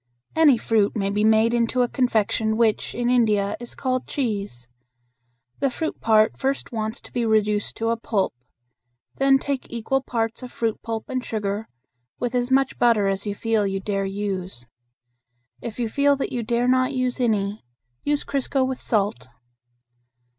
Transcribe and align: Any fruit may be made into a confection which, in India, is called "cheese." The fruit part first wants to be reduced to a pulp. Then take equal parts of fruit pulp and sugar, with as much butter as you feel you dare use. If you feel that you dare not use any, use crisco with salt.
Any 0.35 0.57
fruit 0.57 0.95
may 0.97 1.11
be 1.11 1.23
made 1.23 1.53
into 1.53 1.83
a 1.83 1.87
confection 1.87 2.57
which, 2.57 2.95
in 2.95 3.07
India, 3.07 3.55
is 3.59 3.75
called 3.75 4.07
"cheese." 4.07 4.67
The 5.59 5.69
fruit 5.69 5.99
part 6.01 6.39
first 6.39 6.71
wants 6.71 6.99
to 7.01 7.11
be 7.13 7.23
reduced 7.23 7.77
to 7.77 7.89
a 7.89 7.97
pulp. 7.97 8.33
Then 9.17 9.37
take 9.37 9.71
equal 9.71 10.01
parts 10.01 10.41
of 10.41 10.51
fruit 10.51 10.81
pulp 10.81 11.05
and 11.07 11.23
sugar, 11.23 11.67
with 12.17 12.33
as 12.33 12.49
much 12.49 12.79
butter 12.79 13.07
as 13.07 13.27
you 13.27 13.35
feel 13.35 13.67
you 13.67 13.79
dare 13.79 14.05
use. 14.05 14.65
If 15.61 15.79
you 15.79 15.87
feel 15.87 16.15
that 16.15 16.31
you 16.31 16.41
dare 16.41 16.67
not 16.67 16.93
use 16.93 17.19
any, 17.19 17.63
use 18.03 18.23
crisco 18.23 18.67
with 18.67 18.81
salt. 18.81 19.27